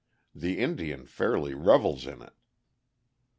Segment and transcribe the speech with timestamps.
[0.33, 2.33] The Indian fairly revels in it.